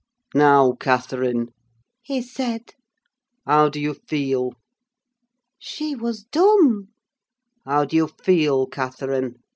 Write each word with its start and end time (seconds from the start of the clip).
"'Now—Catherine,' 0.33 1.49
he 2.01 2.23
said, 2.23 2.73
'how 3.45 3.69
do 3.69 3.79
you 3.79 3.93
feel?' 3.93 4.55
"She 5.59 5.93
was 5.93 6.23
dumb. 6.23 6.87
"'How 7.67 7.85
do 7.85 7.95
you 7.95 8.07
feel, 8.07 8.65
Catherine? 8.65 9.35